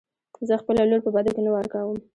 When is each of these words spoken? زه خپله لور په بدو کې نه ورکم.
زه 0.47 0.53
خپله 0.61 0.81
لور 0.89 1.01
په 1.03 1.11
بدو 1.15 1.31
کې 1.35 1.41
نه 1.45 1.51
ورکم. 1.55 1.89